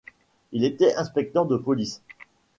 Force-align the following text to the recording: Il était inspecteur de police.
Il 0.51 0.65
était 0.65 0.95
inspecteur 0.95 1.45
de 1.45 1.57
police. 1.57 2.01